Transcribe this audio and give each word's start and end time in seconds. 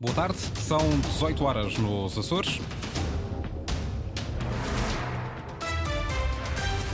Boa 0.00 0.14
tarde, 0.14 0.38
são 0.38 0.78
18 1.00 1.44
horas 1.44 1.76
nos 1.76 2.16
Açores. 2.16 2.60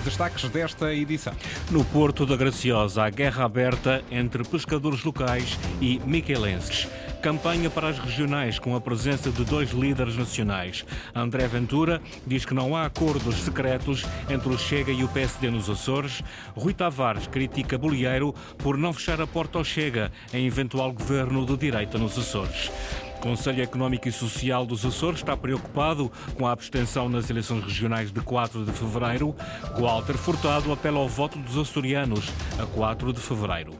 Destaques 0.02 0.48
desta 0.48 0.90
edição. 0.94 1.34
No 1.70 1.84
Porto 1.84 2.24
da 2.24 2.34
Graciosa, 2.34 3.02
a 3.04 3.10
guerra 3.10 3.44
aberta 3.44 4.02
entre 4.10 4.42
pescadores 4.42 5.04
locais 5.04 5.58
e 5.82 5.98
miquelenses. 6.06 6.88
Campanha 7.24 7.70
para 7.70 7.88
as 7.88 7.98
regionais 7.98 8.58
com 8.58 8.76
a 8.76 8.80
presença 8.82 9.30
de 9.30 9.46
dois 9.46 9.70
líderes 9.70 10.14
nacionais. 10.14 10.84
André 11.14 11.48
Ventura 11.48 12.02
diz 12.26 12.44
que 12.44 12.52
não 12.52 12.76
há 12.76 12.84
acordos 12.84 13.36
secretos 13.36 14.04
entre 14.28 14.50
o 14.50 14.58
Chega 14.58 14.92
e 14.92 15.02
o 15.02 15.08
PSD 15.08 15.48
nos 15.48 15.70
Açores. 15.70 16.22
Rui 16.54 16.74
Tavares 16.74 17.26
critica 17.26 17.78
Bolieiro 17.78 18.34
por 18.58 18.76
não 18.76 18.92
fechar 18.92 19.22
a 19.22 19.26
porta 19.26 19.56
ao 19.56 19.64
Chega 19.64 20.12
em 20.34 20.46
eventual 20.46 20.92
governo 20.92 21.46
de 21.46 21.56
direita 21.56 21.96
nos 21.96 22.18
Açores. 22.18 22.70
Conselho 23.22 23.62
Económico 23.62 24.06
e 24.06 24.12
Social 24.12 24.66
dos 24.66 24.84
Açores 24.84 25.20
está 25.20 25.34
preocupado 25.34 26.12
com 26.36 26.46
a 26.46 26.52
abstenção 26.52 27.08
nas 27.08 27.30
eleições 27.30 27.64
regionais 27.64 28.12
de 28.12 28.20
4 28.20 28.66
de 28.66 28.72
fevereiro. 28.72 29.34
Walter 29.80 30.18
Furtado 30.18 30.70
apela 30.70 30.98
ao 30.98 31.08
voto 31.08 31.38
dos 31.38 31.56
açorianos 31.56 32.28
a 32.62 32.66
4 32.66 33.14
de 33.14 33.20
fevereiro. 33.20 33.72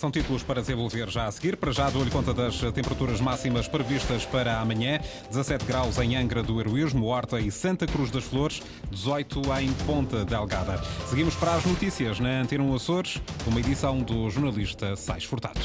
São 0.00 0.10
títulos 0.10 0.42
para 0.42 0.62
desenvolver 0.62 1.10
já 1.10 1.26
a 1.26 1.30
seguir. 1.30 1.58
Para 1.58 1.72
já 1.72 1.90
dou-lhe 1.90 2.10
conta 2.10 2.32
das 2.32 2.58
temperaturas 2.72 3.20
máximas 3.20 3.68
previstas 3.68 4.24
para 4.24 4.58
amanhã. 4.58 4.98
17 5.28 5.66
graus 5.66 5.98
em 5.98 6.16
Angra 6.16 6.42
do 6.42 6.58
Heroísmo, 6.58 7.04
Horta 7.04 7.38
e 7.38 7.50
Santa 7.50 7.86
Cruz 7.86 8.10
das 8.10 8.24
Flores, 8.24 8.62
18 8.90 9.42
em 9.60 9.70
Ponta 9.84 10.24
Delgada. 10.24 10.82
Seguimos 11.06 11.34
para 11.34 11.54
as 11.54 11.66
notícias 11.66 12.18
na 12.18 12.40
Antena 12.40 12.74
Açores, 12.74 13.20
uma 13.46 13.60
edição 13.60 13.98
do 13.98 14.30
jornalista 14.30 14.96
Sais 14.96 15.24
Furtado. 15.24 15.60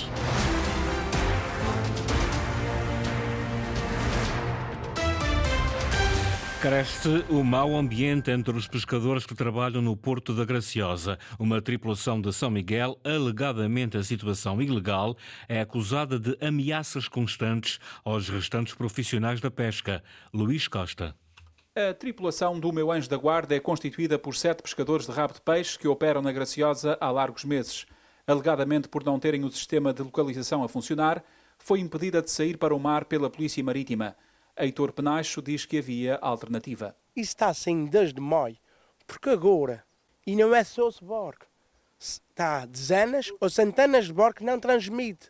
Cresce 6.66 7.24
o 7.30 7.44
mau 7.44 7.76
ambiente 7.76 8.32
entre 8.32 8.58
os 8.58 8.68
pescadores 8.68 9.24
que 9.24 9.36
trabalham 9.36 9.84
no 9.84 9.96
Porto 9.96 10.34
da 10.34 10.44
Graciosa. 10.44 11.20
Uma 11.38 11.62
tripulação 11.62 12.20
de 12.20 12.34
São 12.34 12.50
Miguel, 12.50 12.98
alegadamente 13.04 13.98
a 13.98 14.04
situação 14.04 14.60
ilegal, 14.60 15.16
é 15.48 15.62
acusada 15.62 16.18
de 16.18 16.36
ameaças 16.42 17.08
constantes 17.08 17.80
aos 18.04 18.30
restantes 18.30 18.74
profissionais 18.74 19.40
da 19.40 19.52
pesca. 19.52 20.04
Luís 20.34 20.68
Costa. 20.68 21.16
A 21.76 21.94
tripulação 21.94 22.60
do 22.60 22.74
Meu 22.74 22.92
Anjo 22.92 23.08
da 23.08 23.18
Guarda 23.18 23.56
é 23.56 23.60
constituída 23.60 24.18
por 24.18 24.36
sete 24.36 24.64
pescadores 24.64 25.06
de 25.06 25.12
rabo 25.12 25.36
de 25.36 25.42
peixe 25.42 25.78
que 25.78 25.88
operam 25.88 26.24
na 26.24 26.32
Graciosa 26.32 26.98
há 27.00 27.12
largos 27.12 27.46
meses. 27.46 27.86
Alegadamente 28.26 28.90
por 28.90 29.04
não 29.04 29.20
terem 29.20 29.44
o 29.44 29.52
sistema 29.52 29.94
de 29.94 30.02
localização 30.02 30.64
a 30.64 30.68
funcionar, 30.68 31.24
foi 31.60 31.80
impedida 31.80 32.24
de 32.24 32.32
sair 32.32 32.58
para 32.58 32.74
o 32.74 32.80
mar 32.80 33.06
pela 33.06 33.30
Polícia 33.30 33.64
Marítima. 33.64 34.16
Heitor 34.58 34.92
Penacho 34.94 35.42
diz 35.42 35.66
que 35.66 35.78
havia 35.78 36.16
alternativa. 36.22 36.96
Isso 37.16 37.30
está 37.30 37.50
assim 37.50 37.86
desde 37.86 38.22
maio, 38.22 38.58
porque 39.06 39.30
agora, 39.30 39.84
e 40.26 40.36
não 40.36 40.56
é 40.56 40.64
só 40.64 40.88
esse 40.90 41.04
barco, 41.04 41.46
está 42.00 42.66
dezenas 42.66 43.32
ou 43.40 43.50
centenas 43.50 44.06
de 44.06 44.14
barcos 44.14 44.40
que 44.40 44.46
não 44.46 44.60
transmite 44.60 45.30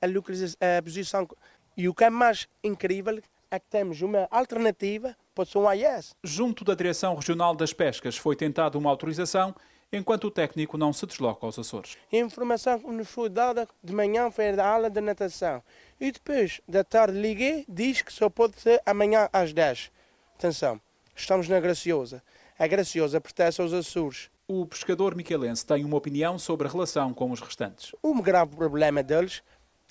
a, 0.00 0.06
a 0.06 0.82
posição. 0.82 1.28
E 1.76 1.88
o 1.88 1.94
que 1.94 2.04
é 2.04 2.10
mais 2.10 2.48
incrível 2.62 3.20
é 3.50 3.58
que 3.58 3.66
temos 3.68 4.02
uma 4.02 4.26
alternativa 4.30 5.16
para 5.34 5.58
o 5.58 5.68
AIS. 5.68 6.14
Junto 6.22 6.64
da 6.64 6.74
Direção 6.74 7.14
Regional 7.14 7.54
das 7.54 7.72
Pescas 7.72 8.16
foi 8.16 8.34
tentada 8.34 8.78
uma 8.78 8.90
autorização 8.90 9.54
enquanto 9.92 10.24
o 10.24 10.30
técnico 10.30 10.76
não 10.76 10.92
se 10.92 11.06
desloca 11.06 11.46
aos 11.46 11.58
Açores. 11.58 11.96
A 12.12 12.16
informação 12.16 12.78
que 12.78 12.90
nos 12.90 13.08
foi 13.08 13.28
dada 13.28 13.68
de 13.82 13.92
manhã 13.92 14.30
foi 14.30 14.52
da 14.52 14.66
aula 14.66 14.90
de 14.90 15.00
natação. 15.00 15.62
E 16.00 16.12
depois 16.12 16.60
da 16.68 16.84
tarde 16.84 17.18
liguei, 17.18 17.64
diz 17.68 18.02
que 18.02 18.12
só 18.12 18.28
pode 18.28 18.60
ser 18.60 18.82
amanhã 18.84 19.28
às 19.32 19.52
10. 19.52 19.90
Atenção, 20.34 20.80
estamos 21.14 21.48
na 21.48 21.60
Graciosa. 21.60 22.22
A 22.58 22.66
Graciosa 22.66 23.20
pertence 23.20 23.60
aos 23.60 23.72
Açores. 23.72 24.30
O 24.48 24.64
pescador 24.66 25.14
miquelense 25.14 25.66
tem 25.66 25.84
uma 25.84 25.96
opinião 25.96 26.38
sobre 26.38 26.66
a 26.68 26.70
relação 26.70 27.12
com 27.12 27.30
os 27.30 27.40
restantes. 27.40 27.92
O 28.02 28.14
grave 28.22 28.54
problema 28.54 29.02
deles 29.02 29.42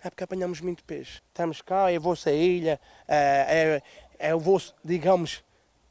é 0.03 0.09
porque 0.09 0.23
apanhamos 0.23 0.61
muito 0.61 0.83
peixe. 0.83 1.21
Estamos 1.27 1.61
cá, 1.61 1.91
é 1.91 1.97
a 1.97 1.99
vossa 1.99 2.31
ilha, 2.31 2.79
é, 3.07 3.81
é, 4.19 4.27
é 4.29 4.35
o 4.35 4.39
vosso, 4.39 4.73
digamos, 4.83 5.43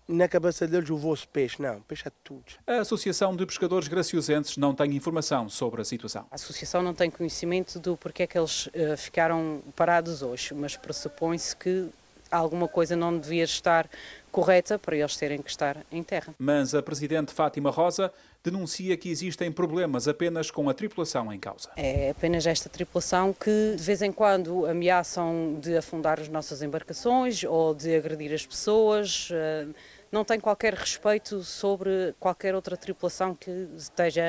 na 0.08 0.28
cabeça 0.28 0.66
deles 0.66 0.90
o 0.90 0.96
vosso 0.96 1.26
peixe. 1.28 1.60
Não, 1.60 1.80
peixe 1.82 2.06
é 2.06 2.12
tudo. 2.22 2.44
A 2.66 2.78
Associação 2.78 3.34
de 3.34 3.44
Pescadores 3.46 3.88
Graciosenses 3.88 4.56
não 4.56 4.74
tem 4.74 4.94
informação 4.94 5.48
sobre 5.48 5.80
a 5.80 5.84
situação. 5.84 6.26
A 6.30 6.34
Associação 6.34 6.82
não 6.82 6.94
tem 6.94 7.10
conhecimento 7.10 7.78
do 7.78 7.96
porquê 7.96 8.24
é 8.24 8.26
que 8.26 8.38
eles 8.38 8.66
uh, 8.66 8.96
ficaram 8.96 9.62
parados 9.74 10.22
hoje, 10.22 10.54
mas 10.54 10.76
pressupõe-se 10.76 11.56
que 11.56 11.88
alguma 12.30 12.66
coisa 12.66 12.96
não 12.96 13.16
devia 13.16 13.44
estar 13.44 13.88
correta 14.30 14.78
para 14.78 14.96
eles 14.96 15.16
terem 15.16 15.40
que 15.40 15.48
estar 15.48 15.78
em 15.92 16.02
terra. 16.02 16.34
Mas 16.38 16.74
a 16.74 16.82
Presidente 16.82 17.32
Fátima 17.32 17.70
Rosa 17.70 18.12
denuncia 18.42 18.96
que 18.96 19.08
existem 19.08 19.50
problemas 19.50 20.08
apenas 20.08 20.50
com 20.50 20.68
a 20.68 20.74
tripulação 20.74 21.32
em 21.32 21.38
causa. 21.38 21.70
É 21.76 22.10
apenas 22.10 22.44
esta 22.46 22.68
tripulação 22.68 23.32
que 23.32 23.74
de 23.76 23.82
vez 23.82 24.02
em 24.02 24.12
quando 24.12 24.66
ameaçam 24.66 25.58
de 25.60 25.76
afundar 25.76 26.20
as 26.20 26.28
nossas 26.28 26.62
embarcações 26.62 27.44
ou 27.44 27.74
de 27.74 27.94
agredir 27.94 28.34
as 28.34 28.44
pessoas. 28.44 29.30
Uh, 29.30 29.72
não 30.14 30.24
tem 30.24 30.38
qualquer 30.38 30.74
respeito 30.74 31.42
sobre 31.42 32.14
qualquer 32.20 32.54
outra 32.54 32.76
tripulação 32.76 33.34
que 33.34 33.50
esteja 33.76 34.22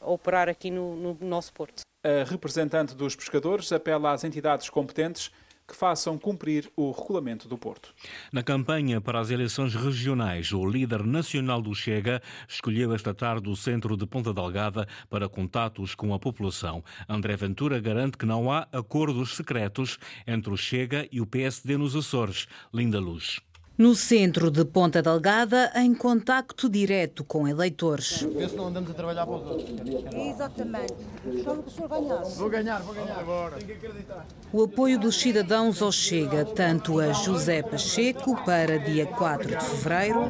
a 0.00 0.10
operar 0.10 0.48
aqui 0.48 0.72
no, 0.72 0.96
no 0.96 1.16
nosso 1.20 1.52
porto. 1.52 1.82
A 2.02 2.28
representante 2.28 2.96
dos 2.96 3.14
pescadores 3.14 3.70
apela 3.70 4.12
às 4.12 4.24
entidades 4.24 4.68
competentes 4.68 5.30
que 5.68 5.76
façam 5.76 6.18
cumprir 6.18 6.68
o 6.74 6.90
regulamento 6.90 7.46
do 7.46 7.56
Porto. 7.56 7.94
Na 8.32 8.42
campanha 8.42 9.00
para 9.00 9.20
as 9.20 9.30
eleições 9.30 9.72
regionais, 9.72 10.50
o 10.50 10.66
líder 10.66 11.04
nacional 11.04 11.62
do 11.62 11.72
Chega 11.76 12.20
escolheu 12.48 12.92
esta 12.92 13.14
tarde 13.14 13.48
o 13.48 13.54
centro 13.54 13.96
de 13.96 14.04
Ponta 14.04 14.34
Delgada 14.34 14.88
para 15.08 15.28
contatos 15.28 15.94
com 15.94 16.12
a 16.12 16.18
população. 16.18 16.82
André 17.08 17.36
Ventura 17.36 17.78
garante 17.78 18.18
que 18.18 18.26
não 18.26 18.50
há 18.50 18.66
acordos 18.72 19.36
secretos 19.36 19.96
entre 20.26 20.52
o 20.52 20.56
Chega 20.56 21.06
e 21.12 21.20
o 21.20 21.26
PSD 21.26 21.76
nos 21.76 21.94
Açores. 21.94 22.48
Linda 22.74 22.98
Luz. 22.98 23.40
No 23.80 23.94
centro 23.94 24.50
de 24.50 24.62
Ponta 24.62 25.00
Delgada, 25.00 25.72
em 25.74 25.94
contacto 25.94 26.68
direto 26.68 27.24
com 27.24 27.48
eleitores. 27.48 28.20
Vê 28.20 28.46
se 28.46 28.54
não 28.54 28.66
andamos 28.66 28.90
a 28.90 28.92
trabalhar 28.92 29.24
para 29.24 29.36
os 29.36 29.46
outros. 29.46 29.70
Exatamente. 30.14 30.94
Gostava 31.24 31.62
que 31.62 31.68
o 31.68 31.70
senhor 31.70 31.88
ganhasse. 31.88 32.38
Vou 32.38 32.50
ganhar, 32.50 32.82
vou 32.82 32.94
ganhar. 32.94 33.18
Agora. 33.18 33.56
Tem 33.56 33.68
que 33.68 33.72
acreditar. 33.72 34.26
O 34.52 34.64
apoio 34.64 34.98
dos 34.98 35.18
cidadãos 35.18 35.80
ao 35.80 35.90
Chega, 35.90 36.44
tanto 36.44 37.00
a 37.00 37.14
José 37.14 37.62
Pacheco 37.62 38.36
para 38.44 38.78
dia 38.78 39.06
4 39.06 39.48
de 39.48 39.64
fevereiro. 39.64 40.28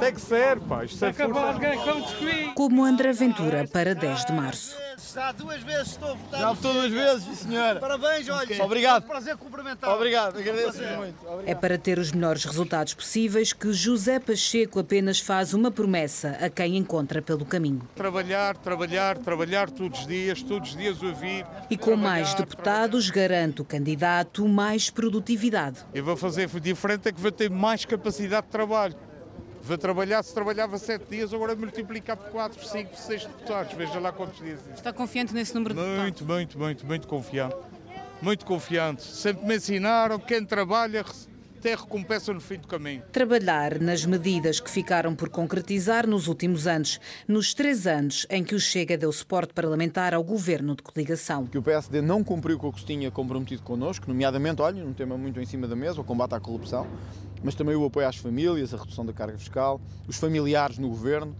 Tem 0.00 0.14
que 0.14 0.20
ser, 0.22 0.60
pá. 0.60 0.82
Isto 0.86 1.04
é 1.04 1.12
como 2.54 2.82
André 2.86 3.12
Ventura 3.12 3.68
para 3.70 3.94
10 3.94 4.24
de 4.24 4.32
março. 4.32 4.74
Já 5.14 5.32
duas 5.32 5.62
vezes 5.62 5.88
estou 5.88 6.16
votado. 6.16 6.42
Já 6.42 6.52
votou 6.52 6.72
duas 6.72 6.90
vezes, 6.90 7.24
sim, 7.24 7.34
senhora. 7.48 7.80
Parabéns, 7.80 8.28
olha. 8.28 8.44
Okay. 8.44 8.60
Obrigado. 8.60 9.02
É 9.02 9.06
um 9.06 9.08
prazer 9.08 9.36
cumprimentar. 9.36 9.94
Obrigado, 9.94 10.38
agradeço 10.38 10.78
muito. 10.96 11.26
Obrigado. 11.26 11.48
É 11.48 11.54
para 11.54 11.78
ter 11.78 11.98
os 11.98 12.12
melhores 12.12 12.44
resultados 12.44 12.94
possíveis 12.94 13.52
que 13.52 13.72
José 13.72 14.18
Pacheco 14.18 14.78
apenas 14.78 15.18
faz 15.18 15.54
uma 15.54 15.70
promessa 15.70 16.36
a 16.40 16.48
quem 16.48 16.76
encontra 16.76 17.20
pelo 17.20 17.44
caminho. 17.44 17.82
Trabalhar, 17.96 18.56
trabalhar, 18.56 19.18
trabalhar 19.18 19.70
todos 19.70 20.00
os 20.00 20.06
dias, 20.06 20.42
todos 20.42 20.70
os 20.70 20.76
dias 20.76 21.02
ouvir. 21.02 21.46
E 21.68 21.76
com 21.76 21.96
mais 21.96 22.34
deputados, 22.34 23.10
garante 23.10 23.62
o 23.62 23.64
candidato 23.64 24.46
mais 24.48 24.90
produtividade. 24.90 25.78
Eu 25.94 26.04
vou 26.04 26.16
fazer 26.16 26.48
diferente, 26.60 27.08
é 27.08 27.12
que 27.12 27.20
vou 27.20 27.32
ter 27.32 27.50
mais 27.50 27.84
capacidade 27.84 28.46
de 28.46 28.52
trabalho. 28.52 28.94
Vou 29.62 29.76
trabalhar, 29.78 30.22
se 30.22 30.32
trabalhava 30.32 30.78
sete 30.78 31.04
dias, 31.10 31.32
agora 31.32 31.54
multiplicar 31.54 32.16
por 32.16 32.30
quatro, 32.30 32.66
cinco, 32.66 32.96
seis 32.96 33.24
deputados. 33.24 33.72
Veja 33.74 34.00
lá 34.00 34.12
quantos 34.12 34.38
dias. 34.38 34.60
Está 34.74 34.92
confiante 34.92 35.34
nesse 35.34 35.54
número 35.54 35.74
de 35.74 35.80
deputados? 35.80 36.02
Muito, 36.02 36.26
muito, 36.26 36.58
muito, 36.58 36.86
muito 36.86 37.08
confiante. 37.08 37.56
Muito 38.22 38.44
confiante. 38.44 39.02
Sempre 39.02 39.46
me 39.46 39.56
ensinaram 39.56 40.18
que 40.18 40.26
quem 40.26 40.44
trabalha 40.44 41.04
tem 41.60 41.74
recompensa 41.74 42.32
no 42.32 42.40
fim 42.40 42.56
do 42.56 42.66
caminho. 42.66 43.02
Trabalhar 43.12 43.78
nas 43.78 44.04
medidas 44.04 44.58
que 44.60 44.70
ficaram 44.70 45.14
por 45.14 45.28
concretizar 45.28 46.06
nos 46.06 46.26
últimos 46.26 46.66
anos, 46.66 46.98
nos 47.28 47.52
três 47.52 47.86
anos 47.86 48.26
em 48.30 48.42
que 48.42 48.54
o 48.54 48.60
Chega 48.60 48.96
deu 48.96 49.12
suporte 49.12 49.52
parlamentar 49.52 50.14
ao 50.14 50.24
governo 50.24 50.74
de 50.74 50.82
coligação. 50.82 51.46
Que 51.46 51.58
o 51.58 51.62
PSD 51.62 52.00
não 52.00 52.24
cumpriu 52.24 52.58
com 52.58 52.68
o 52.68 52.72
que 52.72 52.80
se 52.80 52.86
tinha 52.86 53.10
comprometido 53.10 53.62
connosco, 53.62 54.08
nomeadamente, 54.08 54.62
olha, 54.62 54.82
num 54.82 54.94
tema 54.94 55.18
muito 55.18 55.38
em 55.38 55.44
cima 55.44 55.68
da 55.68 55.76
mesa, 55.76 56.00
o 56.00 56.04
combate 56.04 56.34
à 56.34 56.40
corrupção, 56.40 56.86
mas 57.42 57.54
também 57.54 57.74
o 57.74 57.84
apoio 57.84 58.08
às 58.08 58.16
famílias, 58.16 58.74
a 58.74 58.76
redução 58.76 59.04
da 59.04 59.12
carga 59.12 59.38
fiscal, 59.38 59.80
os 60.06 60.16
familiares 60.16 60.78
no 60.78 60.88
governo, 60.88 61.34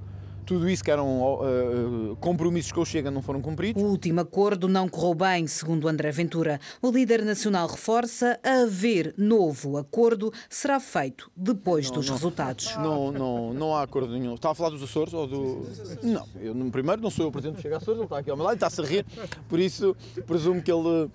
tudo 0.45 0.69
isso 0.69 0.83
que 0.83 0.91
eram 0.91 1.21
uh, 1.23 2.17
compromissos 2.17 2.73
que 2.73 2.81
o 2.81 2.85
Chega 2.85 3.11
não 3.11 3.23
foram 3.23 3.41
cumpridos. 3.41 3.83
O 3.83 3.87
último 3.87 4.21
acordo 4.21 4.69
não 4.69 4.89
correu 4.89 5.15
bem, 5.15 5.47
segundo 5.47 5.89
André 5.89 6.11
Ventura. 6.11 6.61
O 6.83 6.91
líder 6.91 7.25
nacional 7.25 7.69
reforça 7.69 8.39
a 8.43 8.63
haver 8.63 9.15
novo 9.17 9.77
acordo 9.77 10.33
será 10.49 10.81
feito 10.81 11.31
depois 11.37 11.89
não, 11.89 11.97
dos 11.97 12.07
não, 12.07 12.15
resultados. 12.15 12.77
Não, 12.77 13.13
não, 13.13 13.55
não 13.55 13.77
há 13.77 13.83
acordo 13.83 14.13
nenhum. 14.13 14.35
Está 14.35 14.51
a 14.51 14.55
falar 14.55 14.71
dos 14.71 14.83
Açores 14.83 15.13
ou 15.13 15.27
do. 15.27 15.67
Não, 16.03 16.27
eu 16.41 16.55
no 16.55 16.71
primeiro 16.71 17.03
não 17.03 17.11
sou 17.11 17.27
eu 17.27 17.29
o 17.29 17.33
presidente 17.33 17.57
do 17.57 17.63
Chega 17.63 17.77
Açores, 17.77 17.99
ele 17.99 18.05
está 18.05 18.19
aqui 18.19 18.31
ao 18.31 18.37
meu 18.37 18.45
lado 18.45 18.55
e 18.55 18.57
está-se 18.57 18.81
a 18.81 18.85
rir, 18.85 19.07
por 19.49 19.59
isso 19.59 19.97
presumo 20.27 20.63
que 20.63 20.71
ele. 20.71 21.05
Uh, 21.05 21.11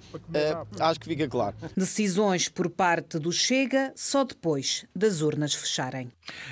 acho 0.79 0.99
que 0.99 1.07
fica 1.07 1.27
claro. 1.27 1.55
Decisões 1.75 2.49
por 2.49 2.69
parte 2.69 3.19
do 3.19 3.31
Chega 3.31 3.91
só 3.95 4.23
depois 4.23 4.85
das 4.95 5.21
urnas 5.21 5.53
fecharem. 5.53 6.11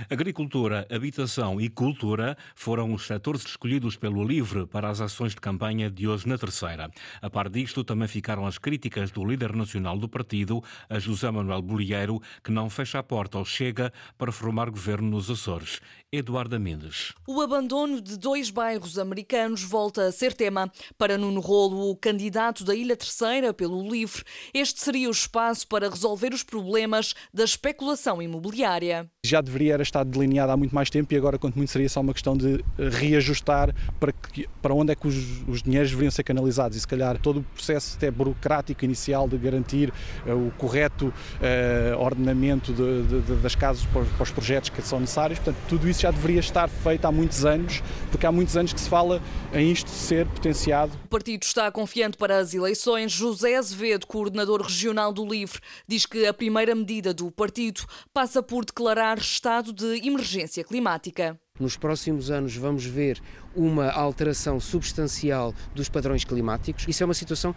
Agricultura, 0.09 0.87
habitação 0.91 1.59
e 1.59 1.69
cultura 1.69 2.37
foram 2.55 2.93
os 2.93 3.05
setores 3.07 3.43
escolhidos 3.45 3.95
pelo 3.95 4.23
LIVRE 4.23 4.67
para 4.67 4.89
as 4.89 5.01
ações 5.01 5.33
de 5.33 5.41
campanha 5.41 5.89
de 5.89 6.07
hoje 6.07 6.27
na 6.27 6.37
terceira. 6.37 6.89
A 7.21 7.29
par 7.29 7.49
disto, 7.49 7.83
também 7.83 8.07
ficaram 8.07 8.45
as 8.45 8.57
críticas 8.57 9.11
do 9.11 9.25
líder 9.25 9.55
nacional 9.55 9.97
do 9.97 10.09
partido, 10.09 10.63
a 10.89 10.99
José 10.99 11.29
Manuel 11.31 11.61
Bolieiro, 11.61 12.21
que 12.43 12.51
não 12.51 12.69
fecha 12.69 12.99
a 12.99 13.03
porta 13.03 13.37
ao 13.37 13.45
Chega 13.45 13.91
para 14.17 14.31
formar 14.31 14.69
governo 14.69 15.09
nos 15.09 15.29
Açores. 15.29 15.79
Eduardo 16.11 16.59
Mendes. 16.59 17.11
O 17.27 17.41
abandono 17.41 17.99
de 17.99 18.19
dois 18.19 18.51
bairros 18.51 18.99
americanos 18.99 19.63
volta 19.63 20.05
a 20.05 20.11
ser 20.11 20.33
tema. 20.33 20.71
Para 20.95 21.17
Nuno 21.17 21.39
Rolo, 21.39 21.89
o 21.89 21.95
candidato 21.95 22.63
da 22.63 22.75
Ilha 22.75 22.95
Terceira 22.95 23.51
pelo 23.51 23.81
LIVRE, 23.89 24.23
este 24.53 24.79
seria 24.79 25.07
o 25.07 25.11
espaço 25.11 25.67
para 25.67 25.89
resolver 25.89 26.31
os 26.31 26.43
problemas 26.43 27.15
da 27.33 27.43
especulação 27.43 28.21
imobiliária. 28.21 29.09
Já 29.25 29.41
deveria 29.41 29.62
estar 29.83 30.03
delineado 30.03 30.51
há 30.51 30.57
muito 30.57 30.73
mais 30.73 30.89
tempo 30.89 31.13
e 31.13 31.17
agora, 31.17 31.37
quanto 31.37 31.55
muito, 31.55 31.71
seria 31.71 31.89
só 31.89 32.01
uma 32.01 32.13
questão 32.13 32.35
de 32.35 32.63
reajustar 32.77 33.73
para, 33.99 34.11
que, 34.11 34.47
para 34.61 34.73
onde 34.73 34.91
é 34.91 34.95
que 34.95 35.07
os, 35.07 35.15
os 35.47 35.61
dinheiros 35.61 35.91
deveriam 35.91 36.11
ser 36.11 36.23
canalizados 36.23 36.77
e, 36.77 36.79
se 36.79 36.87
calhar, 36.87 37.17
todo 37.17 37.39
o 37.39 37.43
processo 37.43 37.95
até 37.97 38.09
burocrático 38.11 38.83
inicial 38.83 39.27
de 39.27 39.37
garantir 39.37 39.91
uh, 40.25 40.31
o 40.31 40.51
correto 40.57 41.07
uh, 41.07 41.99
ordenamento 41.99 42.73
de, 42.73 43.03
de, 43.03 43.21
de, 43.21 43.35
das 43.41 43.55
casas 43.55 43.85
para, 43.87 44.03
para 44.03 44.23
os 44.23 44.31
projetos 44.31 44.69
que 44.69 44.81
são 44.81 44.99
necessários. 44.99 45.39
Portanto, 45.39 45.57
tudo 45.67 45.89
isso 45.89 46.01
já 46.01 46.11
deveria 46.11 46.39
estar 46.39 46.67
feito 46.69 47.05
há 47.05 47.11
muitos 47.11 47.45
anos, 47.45 47.81
porque 48.11 48.25
há 48.25 48.31
muitos 48.31 48.57
anos 48.57 48.73
que 48.73 48.79
se 48.79 48.89
fala 48.89 49.21
em 49.53 49.71
isto 49.71 49.89
ser 49.89 50.25
potenciado. 50.25 50.91
O 51.05 51.07
partido 51.07 51.43
está 51.43 51.71
confiante 51.71 52.17
para 52.17 52.37
as 52.37 52.53
eleições. 52.53 53.11
José 53.11 53.55
Azevedo, 53.55 54.07
coordenador 54.07 54.61
regional 54.61 55.13
do 55.13 55.25
LIVRE, 55.25 55.59
diz 55.87 56.05
que 56.05 56.25
a 56.25 56.33
primeira 56.33 56.73
medida 56.75 57.13
do 57.13 57.31
partido 57.31 57.81
passa 58.13 58.41
por 58.41 58.65
declarar 58.65 59.17
estado 59.17 59.52
de 59.61 60.07
emergência 60.07 60.63
climática. 60.63 61.39
Nos 61.59 61.77
próximos 61.77 62.31
anos 62.31 62.55
vamos 62.55 62.85
ver 62.85 63.21
uma 63.55 63.89
alteração 63.91 64.59
substancial 64.59 65.53
dos 65.73 65.89
padrões 65.89 66.23
climáticos. 66.23 66.85
Isso 66.87 67.03
é 67.03 67.05
uma 67.05 67.13
situação 67.13 67.55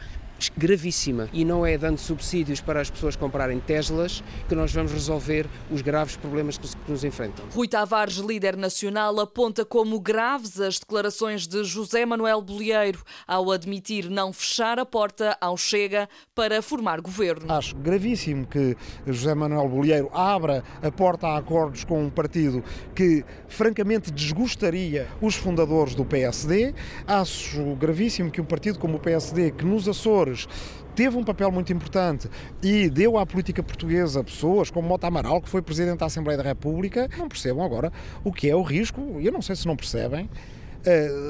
gravíssima 0.57 1.29
e 1.33 1.45
não 1.45 1.65
é 1.65 1.79
dando 1.79 1.99
subsídios 1.99 2.61
para 2.61 2.81
as 2.81 2.91
pessoas 2.91 3.17
comprarem 3.17 3.59
Teslas 3.59 4.23
que 4.49 4.55
nós 4.55 4.73
vamos 4.73 4.93
resolver 4.93 5.47
os 5.71 5.81
graves 5.81 6.17
problemas 6.17 6.59
que 6.59 6.69
nos 6.89 7.05
enfrentam. 7.05 7.45
Rui 7.55 7.69
Tavares, 7.69 8.17
líder 8.17 8.57
nacional, 8.57 9.19
aponta 9.19 9.65
como 9.65 9.99
graves 9.99 10.61
as 10.61 10.79
declarações 10.79 11.47
de 11.47 11.65
José 11.65 12.05
Manuel 12.05 12.43
Bolieiro 12.43 13.03
ao 13.27 13.51
admitir 13.51 14.11
não 14.11 14.33
fechar 14.33 14.79
a 14.79 14.85
porta 14.85 15.37
ao 15.41 15.57
Chega 15.57 16.09
para 16.35 16.61
formar 16.61 17.01
governo. 17.01 17.51
Acho 17.53 17.75
gravíssimo 17.77 18.47
que 18.47 18.77
José 19.07 19.35
Manuel 19.35 19.69
Bolieiro 19.69 20.11
abra 20.13 20.63
a 20.83 20.91
porta 20.91 21.29
a 21.29 21.39
acordos 21.39 21.85
com 21.85 22.05
um 22.05 22.11
partido 22.11 22.63
que 22.95 23.25
francamente 23.49 24.11
desgostaria 24.11 25.09
os 25.21 25.35
fundadores 25.35 25.86
do 25.95 26.05
PSD. 26.05 26.75
Acho 27.07 27.75
gravíssimo 27.77 28.31
que 28.31 28.41
um 28.41 28.45
partido 28.45 28.79
como 28.79 28.97
o 28.97 29.01
PSD, 29.01 29.51
que 29.53 29.65
nos 29.65 29.89
Açores 29.89 30.47
teve 30.95 31.17
um 31.17 31.23
papel 31.23 31.53
muito 31.53 31.73
importante 31.73 32.29
e 32.63 32.89
deu 32.89 33.19
à 33.19 33.27
política 33.27 33.63
portuguesa 33.63 34.25
pessoas 34.25 34.71
como 34.71 34.89
Mota 34.89 35.07
Amaral, 35.07 35.43
que 35.43 35.49
foi 35.49 35.61
Presidente 35.61 35.99
da 35.99 36.07
Assembleia 36.07 36.39
da 36.39 36.43
República, 36.43 37.09
não 37.19 37.29
percebam 37.29 37.63
agora 37.63 37.93
o 38.25 38.33
que 38.33 38.49
é 38.49 38.57
o 38.57 38.63
risco, 38.63 39.19
eu 39.21 39.31
não 39.31 39.43
sei 39.43 39.55
se 39.55 39.67
não 39.67 39.77
percebem, 39.77 40.29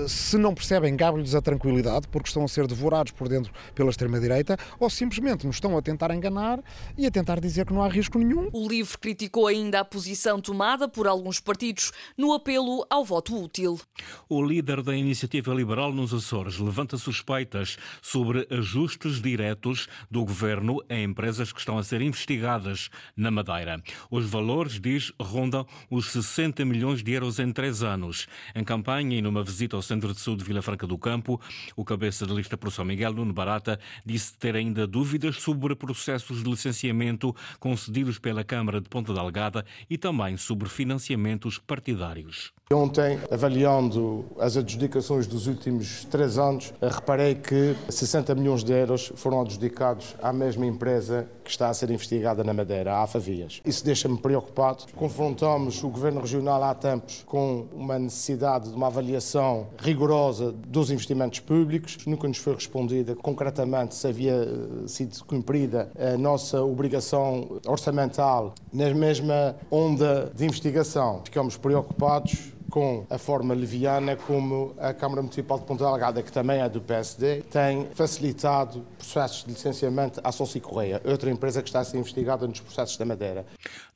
se 0.09 0.37
não 0.37 0.55
percebem, 0.55 0.95
gabe-lhes 0.97 1.35
a 1.35 1.41
tranquilidade, 1.41 2.07
porque 2.09 2.29
estão 2.29 2.45
a 2.45 2.49
ser 2.49 2.67
devorados 2.67 3.13
por 3.13 3.29
dentro 3.29 3.53
pela 3.75 3.91
extrema-direita, 3.91 4.57
ou 4.79 4.91
simplesmente 4.91 5.47
nos 5.47 5.57
estão 5.57 5.77
a 5.77 5.83
tentar 5.83 6.15
enganar 6.15 6.63
e 6.97 7.07
a 7.07 7.11
tentar 7.11 7.41
dizer 7.41 7.67
que 7.67 7.73
não 7.73 7.83
há 7.83 7.89
risco 7.89 8.19
nenhum. 8.19 8.51
O 8.53 8.69
LIVRE 8.69 8.99
criticou 8.99 9.47
ainda 9.47 9.81
a 9.81 9.85
posição 9.85 10.41
tomada 10.41 10.89
por 10.89 11.07
alguns 11.07 11.41
partidos 11.41 11.93
no 12.17 12.33
apelo 12.33 12.87
ao 12.91 13.05
voto 13.05 13.43
útil. 13.43 13.81
O 14.29 14.43
líder 14.43 14.83
da 14.83 14.95
Iniciativa 14.95 15.55
Liberal 15.55 15.93
nos 15.93 16.13
Açores 16.13 16.59
levanta 16.59 16.99
suspeitas 16.99 17.79
sobre 18.03 18.47
ajustes 18.51 19.21
diretos 19.21 19.89
do 20.11 20.25
governo 20.25 20.83
a 20.89 20.97
empresas 20.97 21.53
que 21.53 21.61
estão 21.61 21.79
a 21.79 21.83
ser 21.83 22.03
investigadas 22.03 22.91
na 23.17 23.31
Madeira. 23.31 23.83
Os 24.11 24.29
valores, 24.29 24.79
diz, 24.81 25.13
rondam 25.21 25.67
os 25.91 26.11
60 26.11 26.65
milhões 26.65 27.03
de 27.03 27.13
euros 27.13 27.39
em 27.39 27.53
três 27.53 27.83
anos. 27.83 28.27
Em 28.55 28.65
campanha 28.65 29.17
e 29.17 29.23
numa 29.23 29.46
visita 29.47 29.77
ao 29.77 29.83
Centro 29.83 30.13
de 30.13 30.21
Saúde 30.21 30.43
de 30.43 30.49
Vila 30.49 30.61
Franca 30.61 30.87
do 30.87 30.99
Campo, 30.99 31.41
o 31.75 31.85
cabeça 31.85 32.27
de 32.27 32.35
lista 32.35 32.59
São 32.71 32.85
Miguel, 32.85 33.13
Nuno 33.13 33.33
Barata, 33.33 33.79
disse 34.05 34.37
ter 34.37 34.57
ainda 34.57 34.87
dúvidas 34.87 35.37
sobre 35.37 35.75
processos 35.75 36.43
de 36.43 36.51
licenciamento 36.51 37.35
concedidos 37.61 38.19
pela 38.19 38.45
Câmara 38.45 38.81
de 38.81 38.89
Ponta 38.89 39.15
Delgada 39.15 39.65
e 39.89 39.97
também 39.97 40.37
sobre 40.37 40.69
financiamentos 40.69 41.59
partidários. 41.59 42.53
Ontem, 42.73 43.21
avaliando 43.31 44.25
as 44.41 44.57
adjudicações 44.57 45.29
dos 45.29 45.47
últimos 45.47 46.05
três 46.07 46.37
anos, 46.37 46.75
reparei 46.83 47.37
que 47.37 47.77
60 47.89 48.35
milhões 48.35 48.65
de 48.65 48.73
euros 48.73 49.13
foram 49.15 49.41
adjudicados 49.41 50.17
à 50.21 50.33
mesma 50.33 50.67
empresa 50.67 51.29
que 51.45 51.51
está 51.53 51.69
a 51.69 51.75
ser 51.75 51.93
investigada 51.93 52.43
na 52.43 52.53
Madeira, 52.53 52.93
a 52.93 53.05
Afavias. 53.05 53.61
Isso 53.65 53.85
deixa-me 53.85 54.19
preocupado. 54.19 54.85
Confrontamos 54.97 55.81
o 55.85 55.89
Governo 55.89 56.21
Regional 56.21 56.61
há 56.65 56.75
tempos 56.75 57.23
com 57.25 57.69
uma 57.73 58.01
necessidade 58.01 58.69
de 58.69 58.75
uma 58.75 58.89
avaliação 58.89 59.69
rigorosa 59.79 60.51
dos 60.51 60.91
investimentos 60.91 61.39
públicos. 61.39 61.97
Nunca 62.05 62.27
nos 62.27 62.39
foi 62.39 62.55
respondida 62.55 63.15
concretamente 63.15 63.95
se 63.95 64.09
havia 64.09 64.35
eh, 64.35 64.89
sido 64.89 65.25
cumprida 65.25 65.89
a 65.97 66.19
nossa 66.19 66.65
obrigação 66.65 67.61
orçamental 67.65 68.57
na 68.73 68.93
mesma 68.93 69.55
onda 69.71 70.33
de 70.35 70.45
investigação. 70.45 71.23
Ficamos 71.25 71.57
preocupados 71.57 72.56
com 72.77 73.07
a 73.09 73.17
forma 73.17 73.55
leviana 73.55 74.17
como 74.17 74.75
a 74.77 74.93
Câmara 74.93 75.23
Municipal 75.23 75.59
de 75.59 75.65
Ponta 75.65 75.83
Delgada, 75.83 76.23
que 76.23 76.31
também 76.31 76.61
é 76.61 76.69
do 76.69 76.79
PSD, 76.79 77.41
tem 77.45 77.89
facilitado 77.95 78.85
processos 78.99 79.45
de 79.45 79.53
licenciamento 79.53 80.21
à 80.23 80.31
Sonsi 80.31 80.61
Correia, 80.61 81.01
outra 81.03 81.31
empresa 81.31 81.63
que 81.63 81.71
está 81.71 81.81
a 81.81 81.85
ser 81.85 81.97
investigada 81.97 82.47
nos 82.47 82.61
processos 82.61 82.99
da 82.99 83.07
Madeira. 83.07 83.47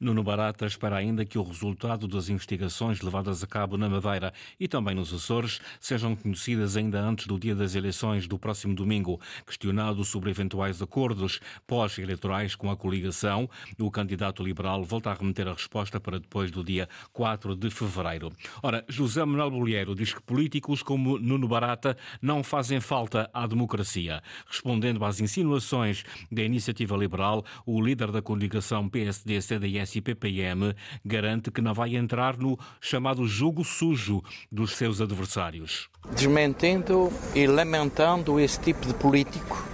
Nuno 0.01 0.25
Barata 0.25 0.65
espera 0.65 0.97
ainda 0.97 1.27
que 1.27 1.37
o 1.37 1.43
resultado 1.43 2.09
das 2.09 2.31
investigações 2.31 3.03
levadas 3.03 3.45
a 3.45 3.47
cabo 3.47 3.77
na 3.77 3.87
Madeira 3.87 4.33
e 4.59 4.67
também 4.67 4.95
nos 4.95 5.13
Açores 5.13 5.61
sejam 5.79 6.17
conhecidas 6.17 6.75
ainda 6.75 7.03
antes 7.03 7.27
do 7.27 7.39
dia 7.39 7.55
das 7.55 7.75
eleições 7.75 8.27
do 8.27 8.39
próximo 8.39 8.75
domingo. 8.75 9.21
Questionado 9.47 10.03
sobre 10.07 10.31
eventuais 10.31 10.81
acordos 10.81 11.39
pós-eleitorais 11.67 12.55
com 12.55 12.71
a 12.71 12.77
coligação, 12.79 13.47
o 13.79 13.91
candidato 13.91 14.43
liberal 14.43 14.83
volta 14.83 15.11
a 15.11 15.15
remeter 15.15 15.49
a 15.49 15.53
resposta 15.53 16.01
para 16.01 16.19
depois 16.19 16.51
do 16.51 16.65
dia 16.65 16.89
4 17.13 17.55
de 17.55 17.69
fevereiro. 17.69 18.33
Ora, 18.71 18.85
José 18.87 19.25
Manuel 19.25 19.51
Bolheiro 19.51 19.97
diz 19.97 20.15
que 20.15 20.23
políticos 20.23 20.81
como 20.81 21.19
Nuno 21.19 21.49
Barata 21.49 21.97
não 22.23 22.45
fazem 22.45 22.79
falta 22.79 23.29
à 23.35 23.45
democracia. 23.45 24.23
Respondendo 24.47 25.05
às 25.05 25.19
insinuações 25.19 26.05
da 26.31 26.43
iniciativa 26.43 26.97
liberal, 26.97 27.45
o 27.67 27.83
líder 27.83 28.13
da 28.13 28.23
coligação 28.23 28.89
PSD, 28.89 29.43
CDS 29.43 29.97
e 29.97 30.01
PPM 30.01 30.73
garante 31.05 31.51
que 31.51 31.61
não 31.61 31.75
vai 31.75 31.97
entrar 31.97 32.37
no 32.37 32.57
chamado 32.81 33.27
jogo 33.27 33.65
sujo 33.65 34.23
dos 34.53 34.77
seus 34.77 35.01
adversários. 35.01 35.89
Desmentindo 36.15 37.13
e 37.35 37.49
lamentando 37.49 38.39
esse 38.39 38.61
tipo 38.61 38.87
de 38.87 38.95
político 38.95 39.67